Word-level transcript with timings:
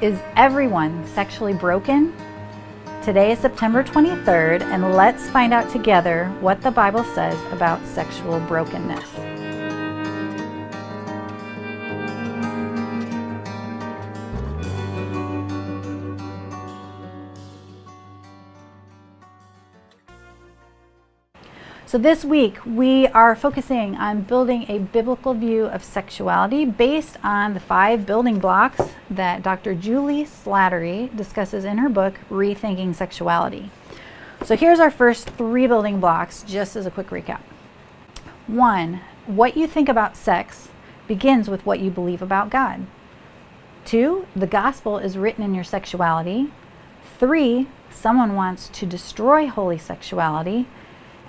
Is 0.00 0.20
everyone 0.36 1.04
sexually 1.08 1.54
broken? 1.54 2.14
Today 3.02 3.32
is 3.32 3.40
September 3.40 3.82
23rd, 3.82 4.62
and 4.62 4.94
let's 4.94 5.28
find 5.28 5.52
out 5.52 5.68
together 5.70 6.26
what 6.40 6.62
the 6.62 6.70
Bible 6.70 7.02
says 7.02 7.36
about 7.52 7.84
sexual 7.84 8.38
brokenness. 8.38 9.27
So, 21.88 21.96
this 21.96 22.22
week 22.22 22.58
we 22.66 23.06
are 23.06 23.34
focusing 23.34 23.96
on 23.96 24.20
building 24.20 24.66
a 24.68 24.78
biblical 24.78 25.32
view 25.32 25.64
of 25.64 25.82
sexuality 25.82 26.66
based 26.66 27.16
on 27.24 27.54
the 27.54 27.60
five 27.60 28.04
building 28.04 28.38
blocks 28.38 28.90
that 29.08 29.42
Dr. 29.42 29.74
Juli 29.74 30.24
Slattery 30.24 31.08
discusses 31.16 31.64
in 31.64 31.78
her 31.78 31.88
book, 31.88 32.16
Rethinking 32.28 32.94
Sexuality. 32.94 33.70
So, 34.44 34.54
here's 34.54 34.80
our 34.80 34.90
first 34.90 35.30
three 35.30 35.66
building 35.66 35.98
blocks, 35.98 36.42
just 36.42 36.76
as 36.76 36.84
a 36.84 36.90
quick 36.90 37.08
recap. 37.08 37.40
One, 38.46 39.00
what 39.24 39.56
you 39.56 39.66
think 39.66 39.88
about 39.88 40.14
sex 40.14 40.68
begins 41.06 41.48
with 41.48 41.64
what 41.64 41.80
you 41.80 41.88
believe 41.88 42.20
about 42.20 42.50
God. 42.50 42.86
Two, 43.86 44.26
the 44.36 44.46
gospel 44.46 44.98
is 44.98 45.16
written 45.16 45.42
in 45.42 45.54
your 45.54 45.64
sexuality. 45.64 46.52
Three, 47.18 47.66
someone 47.90 48.34
wants 48.34 48.68
to 48.74 48.84
destroy 48.84 49.46
holy 49.46 49.78
sexuality. 49.78 50.66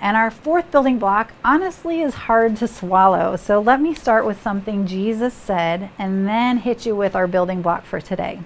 And 0.00 0.16
our 0.16 0.30
fourth 0.30 0.70
building 0.70 0.98
block, 0.98 1.32
honestly, 1.44 2.00
is 2.00 2.14
hard 2.14 2.56
to 2.56 2.66
swallow. 2.66 3.36
So 3.36 3.60
let 3.60 3.82
me 3.82 3.94
start 3.94 4.24
with 4.24 4.42
something 4.42 4.86
Jesus 4.86 5.34
said 5.34 5.90
and 5.98 6.26
then 6.26 6.58
hit 6.58 6.86
you 6.86 6.96
with 6.96 7.14
our 7.14 7.26
building 7.26 7.60
block 7.60 7.84
for 7.84 8.00
today. 8.00 8.40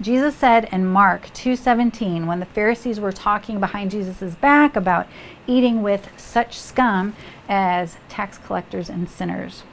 Jesus 0.00 0.36
said 0.36 0.68
in 0.70 0.86
Mark 0.86 1.30
2:17 1.34 2.26
when 2.26 2.38
the 2.38 2.46
Pharisees 2.46 3.00
were 3.00 3.10
talking 3.10 3.58
behind 3.58 3.90
Jesus' 3.90 4.36
back 4.36 4.76
about 4.76 5.08
eating 5.46 5.82
with 5.82 6.08
such 6.16 6.60
scum 6.60 7.14
as 7.48 7.96
tax 8.08 8.38
collectors 8.38 8.88
and 8.88 9.08
sinners. 9.08 9.64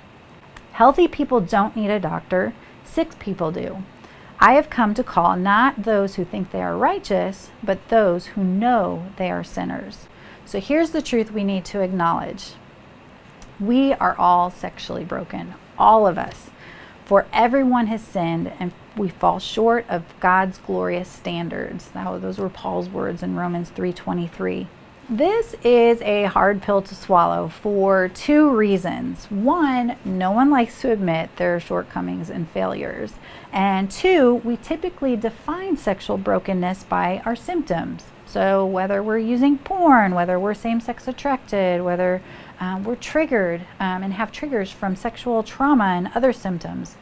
Healthy 0.71 1.09
people 1.09 1.41
don't 1.41 1.75
need 1.75 1.91
a 1.91 1.99
doctor, 1.99 2.53
sick 2.83 3.19
people 3.19 3.51
do. 3.51 3.83
I 4.39 4.53
have 4.53 4.69
come 4.69 4.93
to 4.95 5.03
call 5.03 5.35
not 5.35 5.83
those 5.83 6.15
who 6.15 6.25
think 6.25 6.51
they 6.51 6.61
are 6.61 6.75
righteous, 6.75 7.51
but 7.61 7.89
those 7.89 8.27
who 8.27 8.43
know 8.43 9.05
they 9.17 9.29
are 9.29 9.43
sinners. 9.43 10.07
So 10.45 10.59
here's 10.59 10.91
the 10.91 11.01
truth 11.01 11.31
we 11.31 11.43
need 11.43 11.65
to 11.65 11.81
acknowledge 11.81 12.53
we 13.59 13.93
are 13.93 14.15
all 14.17 14.51
sexually 14.51 15.03
broken, 15.03 15.55
all 15.77 16.05
of 16.05 16.17
us. 16.17 16.49
For 17.05 17.25
everyone 17.31 17.87
has 17.87 18.01
sinned 18.01 18.51
and 18.59 18.71
we 18.95 19.09
fall 19.09 19.39
short 19.39 19.85
of 19.89 20.03
God's 20.19 20.57
glorious 20.57 21.09
standards. 21.09 21.89
Now, 21.95 22.17
those 22.17 22.37
were 22.37 22.49
Paul's 22.49 22.89
words 22.89 23.23
in 23.23 23.35
Romans 23.35 23.69
3:23. 23.69 24.67
This 25.07 25.55
is 25.63 26.01
a 26.01 26.23
hard 26.23 26.63
pill 26.63 26.81
to 26.81 26.95
swallow 26.95 27.47
for 27.47 28.07
two 28.07 28.49
reasons. 28.49 29.25
One, 29.29 29.97
no 30.03 30.31
one 30.31 30.49
likes 30.49 30.81
to 30.81 30.91
admit 30.91 31.35
their 31.35 31.59
shortcomings 31.59 32.29
and 32.29 32.49
failures. 32.49 33.13
And 33.53 33.91
two, 33.91 34.35
we 34.43 34.57
typically 34.57 35.15
define 35.15 35.77
sexual 35.77 36.17
brokenness 36.17 36.85
by 36.85 37.21
our 37.23 37.35
symptoms. 37.35 38.05
So, 38.35 38.65
whether 38.65 39.01
we're 39.01 39.19
using 39.19 39.57
porn, 39.59 40.13
whether 40.13 40.37
we're 40.37 40.55
same 40.55 40.81
sex 40.81 41.07
attracted, 41.07 41.81
whether 41.81 42.21
um, 42.59 42.83
we're 42.83 42.97
triggered 42.97 43.61
um, 43.79 44.03
and 44.03 44.11
have 44.11 44.29
triggers 44.29 44.69
from 44.69 44.97
sexual 44.97 45.41
trauma 45.41 45.85
and 45.85 46.09
other 46.13 46.33
symptoms. 46.33 46.97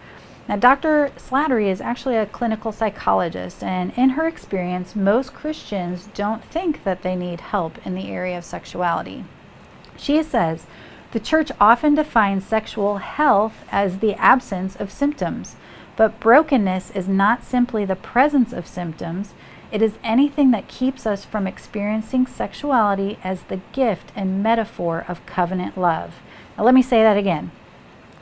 Now, 0.47 0.57
Dr. 0.57 1.11
Slattery 1.17 1.71
is 1.71 1.81
actually 1.81 2.17
a 2.17 2.27
clinical 2.27 2.71
psychologist, 2.71 3.63
and 3.63 3.91
in 3.97 4.09
her 4.09 4.27
experience, 4.27 4.95
most 4.95 5.33
Christians 5.33 6.07
don't 6.13 6.45
think 6.45 6.83
that 6.83 7.01
they 7.01 7.15
need 7.15 7.41
help 7.41 7.83
in 7.83 7.95
the 7.95 8.11
area 8.11 8.37
of 8.37 8.45
sexuality. 8.45 9.25
She 9.97 10.21
says 10.21 10.67
the 11.13 11.19
church 11.19 11.51
often 11.59 11.95
defines 11.95 12.45
sexual 12.45 12.97
health 12.97 13.65
as 13.71 13.97
the 13.97 14.13
absence 14.21 14.75
of 14.75 14.91
symptoms, 14.91 15.55
but 15.95 16.19
brokenness 16.19 16.91
is 16.91 17.07
not 17.07 17.43
simply 17.43 17.85
the 17.85 17.95
presence 17.95 18.53
of 18.53 18.67
symptoms, 18.67 19.33
it 19.73 19.81
is 19.81 19.97
anything 20.03 20.51
that 20.51 20.67
keeps 20.67 21.07
us 21.07 21.25
from 21.25 21.47
experiencing 21.47 22.27
sexuality 22.27 23.17
as 23.23 23.41
the 23.41 23.59
gift 23.71 24.11
and 24.15 24.43
metaphor 24.43 25.03
of 25.07 25.25
covenant 25.25 25.75
love. 25.75 26.13
Now, 26.55 26.65
let 26.65 26.75
me 26.75 26.83
say 26.83 27.01
that 27.01 27.17
again. 27.17 27.49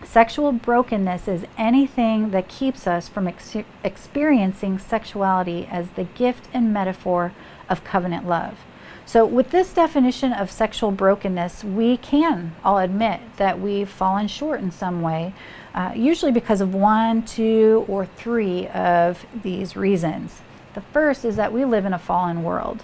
Sexual 0.05 0.53
brokenness 0.53 1.27
is 1.27 1.45
anything 1.57 2.31
that 2.31 2.47
keeps 2.47 2.87
us 2.87 3.09
from 3.09 3.27
ex- 3.27 3.57
experiencing 3.83 4.79
sexuality 4.79 5.67
as 5.69 5.89
the 5.89 6.05
gift 6.05 6.47
and 6.53 6.73
metaphor 6.73 7.33
of 7.67 7.83
covenant 7.83 8.25
love. 8.25 8.59
So, 9.05 9.25
with 9.25 9.51
this 9.51 9.73
definition 9.73 10.31
of 10.31 10.49
sexual 10.49 10.91
brokenness, 10.91 11.65
we 11.65 11.97
can 11.97 12.55
all 12.63 12.77
admit 12.77 13.19
that 13.35 13.59
we've 13.59 13.89
fallen 13.89 14.29
short 14.29 14.61
in 14.61 14.71
some 14.71 15.01
way, 15.01 15.33
uh, 15.75 15.91
usually 15.97 16.31
because 16.31 16.61
of 16.61 16.73
one, 16.73 17.23
two, 17.23 17.83
or 17.89 18.05
three 18.05 18.69
of 18.69 19.25
these 19.43 19.75
reasons. 19.75 20.41
The 20.73 20.81
first 20.81 21.25
is 21.25 21.35
that 21.35 21.53
we 21.53 21.65
live 21.65 21.85
in 21.85 21.93
a 21.93 21.99
fallen 21.99 22.43
world. 22.43 22.83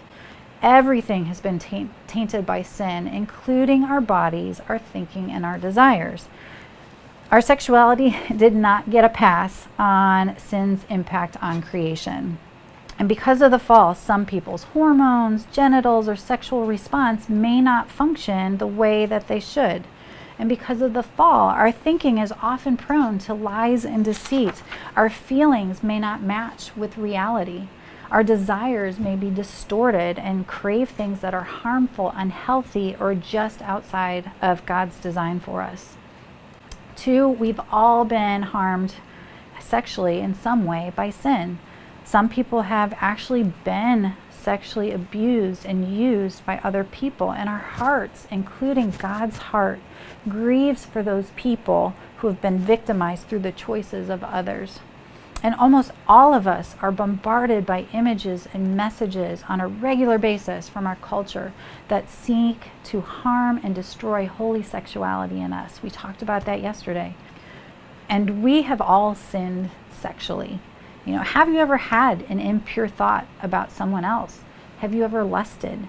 Everything 0.61 1.25
has 1.25 1.39
been 1.39 1.59
taint- 1.59 1.91
tainted 2.07 2.45
by 2.45 2.61
sin, 2.63 3.07
including 3.07 3.83
our 3.83 4.01
bodies, 4.01 4.59
our 4.67 4.79
thinking, 4.79 5.31
and 5.31 5.45
our 5.45 5.57
desires. 5.57 6.27
Our 7.31 7.41
sexuality 7.41 8.17
did 8.35 8.55
not 8.55 8.89
get 8.89 9.05
a 9.05 9.09
pass 9.09 9.67
on 9.77 10.37
sin's 10.37 10.85
impact 10.89 11.37
on 11.41 11.61
creation. 11.61 12.39
And 12.99 13.07
because 13.07 13.41
of 13.41 13.51
the 13.51 13.59
fall, 13.59 13.93
some 13.93 14.25
people's 14.25 14.63
hormones, 14.63 15.45
genitals, 15.51 16.09
or 16.09 16.15
sexual 16.15 16.65
response 16.65 17.29
may 17.29 17.61
not 17.61 17.91
function 17.91 18.57
the 18.57 18.65
way 18.65 19.05
that 19.05 19.27
they 19.27 19.39
should. 19.39 19.83
And 20.39 20.49
because 20.49 20.81
of 20.81 20.93
the 20.93 21.03
fall, 21.03 21.49
our 21.49 21.71
thinking 21.71 22.17
is 22.17 22.33
often 22.41 22.77
prone 22.77 23.19
to 23.19 23.33
lies 23.33 23.85
and 23.85 24.03
deceit. 24.03 24.63
Our 24.95 25.09
feelings 25.09 25.83
may 25.83 25.99
not 25.99 26.21
match 26.21 26.75
with 26.75 26.97
reality. 26.97 27.67
Our 28.09 28.23
desires 28.23 28.99
may 28.99 29.15
be 29.17 29.29
distorted 29.29 30.17
and 30.17 30.47
crave 30.47 30.89
things 30.89 31.19
that 31.19 31.33
are 31.33 31.43
harmful, 31.43 32.13
unhealthy, 32.15 32.95
or 32.99 33.13
just 33.15 33.61
outside 33.61 34.31
of 34.41 34.65
God's 34.65 34.97
design 34.99 35.41
for 35.41 35.61
us. 35.61 35.97
Two, 36.95 37.27
we've 37.27 37.59
all 37.69 38.05
been 38.05 38.43
harmed 38.43 38.95
sexually 39.59 40.19
in 40.19 40.33
some 40.33 40.65
way 40.65 40.93
by 40.95 41.09
sin. 41.09 41.59
Some 42.05 42.29
people 42.29 42.63
have 42.63 42.95
actually 43.01 43.43
been 43.43 44.13
sexually 44.31 44.93
abused 44.93 45.65
and 45.65 45.93
used 45.93 46.45
by 46.45 46.61
other 46.63 46.85
people, 46.85 47.33
and 47.33 47.49
our 47.49 47.57
hearts, 47.57 48.25
including 48.31 48.91
God's 48.91 49.37
heart, 49.37 49.79
grieves 50.29 50.85
for 50.85 51.03
those 51.03 51.31
people 51.35 51.93
who 52.17 52.27
have 52.27 52.39
been 52.39 52.59
victimized 52.59 53.27
through 53.27 53.39
the 53.39 53.51
choices 53.51 54.09
of 54.09 54.23
others. 54.23 54.79
And 55.43 55.53
almost 55.55 55.91
all 56.07 56.33
of 56.33 56.47
us 56.47 56.75
are 56.81 56.91
bombarded 56.91 57.65
by 57.65 57.85
images 57.93 58.47
and 58.53 58.75
messages 58.75 59.43
on 59.47 59.61
a 59.61 59.67
regular 59.67 60.17
basis 60.17 60.67
from 60.67 60.87
our 60.87 60.95
culture 60.95 61.53
that 61.89 62.09
seek 62.09 62.69
to 62.85 63.01
harm 63.01 63.59
and 63.63 63.75
destroy 63.75 64.27
holy 64.27 64.63
sexuality 64.63 65.39
in 65.39 65.53
us. 65.53 65.81
We 65.83 65.89
talked 65.89 66.21
about 66.21 66.45
that 66.45 66.61
yesterday. 66.61 67.15
And 68.09 68.41
we 68.41 68.63
have 68.63 68.81
all 68.81 69.13
sinned 69.13 69.69
sexually. 69.91 70.59
You 71.05 71.13
know, 71.13 71.21
have 71.21 71.49
you 71.49 71.59
ever 71.59 71.77
had 71.77 72.23
an 72.29 72.39
impure 72.39 72.87
thought 72.87 73.27
about 73.41 73.71
someone 73.71 74.05
else? 74.05 74.41
Have 74.79 74.93
you 74.93 75.03
ever 75.03 75.23
lusted? 75.23 75.87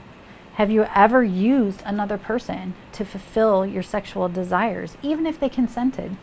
Have 0.54 0.70
you 0.70 0.86
ever 0.94 1.22
used 1.22 1.82
another 1.86 2.18
person 2.18 2.74
to 2.92 3.04
fulfill 3.04 3.64
your 3.64 3.82
sexual 3.82 4.28
desires, 4.28 4.96
even 5.02 5.26
if 5.26 5.40
they 5.40 5.48
consented? 5.48 6.16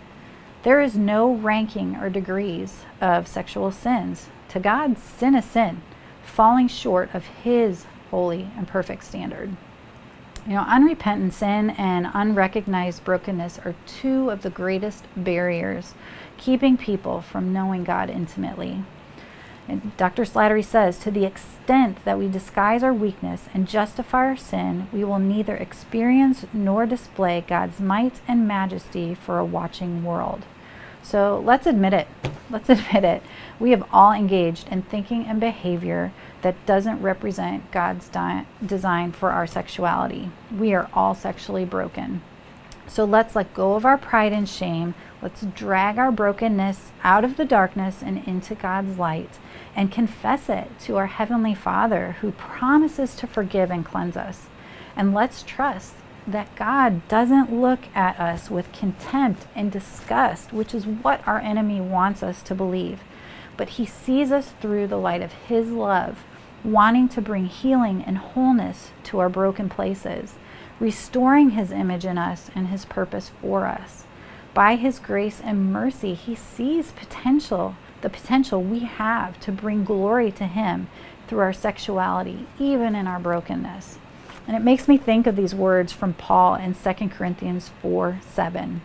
There 0.65 0.81
is 0.81 0.95
no 0.97 1.31
ranking 1.31 1.95
or 1.97 2.09
degrees 2.09 2.85
of 2.99 3.27
sexual 3.27 3.71
sins. 3.71 4.29
To 4.49 4.59
God, 4.59 4.97
sin 4.97 5.35
is 5.35 5.45
sin, 5.45 5.83
falling 6.23 6.67
short 6.69 7.13
of 7.13 7.23
His 7.43 7.85
holy 8.09 8.49
and 8.57 8.67
perfect 8.67 9.03
standard. 9.03 9.55
You 10.47 10.53
know, 10.53 10.65
unrepentant 10.67 11.35
sin 11.35 11.69
and 11.69 12.07
unrecognized 12.11 13.03
brokenness 13.03 13.59
are 13.59 13.75
two 13.85 14.31
of 14.31 14.41
the 14.41 14.49
greatest 14.49 15.03
barriers 15.15 15.93
keeping 16.37 16.77
people 16.77 17.21
from 17.21 17.53
knowing 17.53 17.83
God 17.83 18.09
intimately. 18.09 18.83
And 19.67 19.95
Dr. 19.97 20.23
Slattery 20.23 20.65
says 20.65 20.97
to 20.97 21.11
the 21.11 21.25
extent 21.25 22.03
that 22.05 22.17
we 22.17 22.27
disguise 22.27 22.81
our 22.81 22.93
weakness 22.93 23.49
and 23.53 23.67
justify 23.67 24.25
our 24.25 24.37
sin, 24.37 24.87
we 24.91 25.03
will 25.03 25.19
neither 25.19 25.55
experience 25.55 26.47
nor 26.53 26.87
display 26.87 27.45
God's 27.47 27.79
might 27.79 28.21
and 28.27 28.47
majesty 28.47 29.13
for 29.13 29.37
a 29.37 29.45
watching 29.45 30.03
world. 30.03 30.43
So 31.05 31.39
let's 31.45 31.67
admit 31.67 31.93
it. 31.93 32.07
Let's 32.49 32.69
admit 32.69 33.03
it. 33.03 33.23
We 33.59 33.71
have 33.71 33.87
all 33.91 34.11
engaged 34.11 34.67
in 34.69 34.83
thinking 34.83 35.25
and 35.25 35.39
behavior 35.39 36.11
that 36.43 36.63
doesn't 36.67 37.01
represent 37.01 37.71
God's 37.71 38.07
di- 38.07 38.45
design 38.63 39.11
for 39.11 39.31
our 39.31 39.47
sexuality. 39.47 40.29
We 40.55 40.73
are 40.75 40.89
all 40.93 41.15
sexually 41.15 41.65
broken. 41.65 42.21
So 42.87 43.03
let's 43.03 43.35
let 43.35 43.55
go 43.55 43.73
of 43.73 43.83
our 43.83 43.97
pride 43.97 44.31
and 44.31 44.47
shame. 44.47 44.93
Let's 45.23 45.41
drag 45.41 45.97
our 45.97 46.11
brokenness 46.11 46.91
out 47.03 47.23
of 47.23 47.35
the 47.35 47.45
darkness 47.45 48.03
and 48.03 48.25
into 48.27 48.53
God's 48.53 48.99
light 48.99 49.39
and 49.75 49.91
confess 49.91 50.49
it 50.49 50.67
to 50.81 50.97
our 50.97 51.07
Heavenly 51.07 51.55
Father 51.55 52.17
who 52.21 52.31
promises 52.31 53.15
to 53.15 53.27
forgive 53.27 53.71
and 53.71 53.83
cleanse 53.83 54.15
us. 54.15 54.45
And 54.95 55.15
let's 55.15 55.41
trust 55.41 55.95
that 56.27 56.55
God 56.55 57.07
doesn't 57.07 57.53
look 57.53 57.81
at 57.95 58.19
us 58.19 58.49
with 58.49 58.71
contempt 58.71 59.45
and 59.55 59.71
disgust, 59.71 60.51
which 60.53 60.73
is 60.73 60.85
what 60.87 61.25
our 61.27 61.39
enemy 61.39 61.79
wants 61.79 62.23
us 62.23 62.41
to 62.43 62.55
believe. 62.55 63.01
But 63.57 63.69
He 63.69 63.85
sees 63.85 64.31
us 64.31 64.53
through 64.61 64.87
the 64.87 64.97
light 64.97 65.21
of 65.21 65.33
His 65.33 65.69
love, 65.69 66.23
wanting 66.63 67.09
to 67.09 67.21
bring 67.21 67.45
healing 67.45 68.03
and 68.05 68.17
wholeness 68.17 68.91
to 69.05 69.19
our 69.19 69.29
broken 69.29 69.69
places 69.69 70.35
restoring 70.79 71.51
his 71.51 71.71
image 71.71 72.05
in 72.05 72.17
us 72.17 72.49
and 72.55 72.67
his 72.67 72.85
purpose 72.85 73.31
for 73.41 73.65
us. 73.65 74.03
By 74.53 74.75
his 74.75 74.99
grace 74.99 75.41
and 75.43 75.71
mercy, 75.71 76.13
he 76.13 76.35
sees 76.35 76.91
potential, 76.91 77.75
the 78.01 78.09
potential 78.09 78.61
we 78.61 78.79
have 78.79 79.39
to 79.41 79.51
bring 79.51 79.83
glory 79.83 80.31
to 80.33 80.45
him 80.45 80.87
through 81.27 81.39
our 81.39 81.53
sexuality, 81.53 82.47
even 82.59 82.95
in 82.95 83.07
our 83.07 83.19
brokenness. 83.19 83.97
And 84.47 84.55
it 84.55 84.61
makes 84.61 84.87
me 84.87 84.97
think 84.97 85.27
of 85.27 85.35
these 85.35 85.55
words 85.55 85.91
from 85.91 86.13
Paul 86.13 86.55
in 86.55 86.75
2 86.75 87.09
Corinthians 87.09 87.71
4 87.81 88.19
7. 88.21 88.81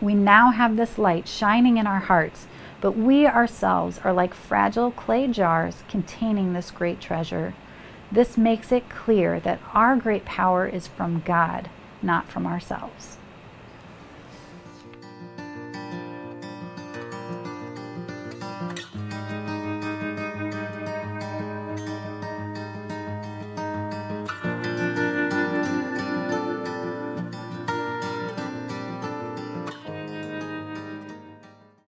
We 0.00 0.14
now 0.14 0.50
have 0.50 0.76
this 0.76 0.98
light 0.98 1.26
shining 1.26 1.76
in 1.76 1.86
our 1.86 2.00
hearts, 2.00 2.46
but 2.80 2.96
we 2.96 3.26
ourselves 3.26 3.98
are 4.04 4.12
like 4.12 4.34
fragile 4.34 4.90
clay 4.90 5.26
jars 5.28 5.82
containing 5.88 6.52
this 6.52 6.70
great 6.70 7.00
treasure. 7.00 7.54
This 8.12 8.36
makes 8.36 8.70
it 8.70 8.88
clear 8.90 9.40
that 9.40 9.60
our 9.72 9.96
great 9.96 10.24
power 10.24 10.66
is 10.66 10.86
from 10.86 11.22
God, 11.24 11.70
not 12.02 12.28
from 12.28 12.46
ourselves. 12.46 13.16